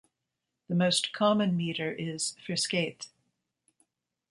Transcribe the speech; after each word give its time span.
The 0.67 0.73
most 0.73 1.13
common 1.13 1.55
metre 1.55 1.91
is 1.91 2.35
"ferskeytt". 2.43 3.09